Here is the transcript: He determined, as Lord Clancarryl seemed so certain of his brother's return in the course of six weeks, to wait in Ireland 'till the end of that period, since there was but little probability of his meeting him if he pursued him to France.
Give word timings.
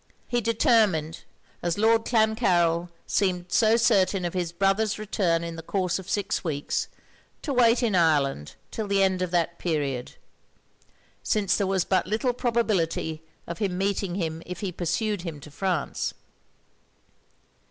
He 0.27 0.41
determined, 0.41 1.19
as 1.61 1.77
Lord 1.77 2.05
Clancarryl 2.05 2.89
seemed 3.05 3.51
so 3.51 3.77
certain 3.77 4.25
of 4.25 4.33
his 4.33 4.51
brother's 4.51 4.97
return 4.97 5.43
in 5.43 5.57
the 5.57 5.61
course 5.61 5.99
of 5.99 6.09
six 6.09 6.43
weeks, 6.43 6.87
to 7.43 7.53
wait 7.53 7.83
in 7.83 7.93
Ireland 7.93 8.55
'till 8.71 8.87
the 8.87 9.03
end 9.03 9.21
of 9.21 9.29
that 9.29 9.59
period, 9.59 10.15
since 11.21 11.55
there 11.55 11.67
was 11.67 11.85
but 11.85 12.07
little 12.07 12.33
probability 12.33 13.21
of 13.45 13.59
his 13.59 13.69
meeting 13.69 14.15
him 14.15 14.41
if 14.47 14.61
he 14.61 14.71
pursued 14.71 15.21
him 15.21 15.39
to 15.39 15.51
France. 15.51 16.15